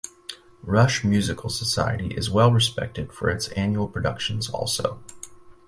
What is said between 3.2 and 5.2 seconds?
its annual productions also.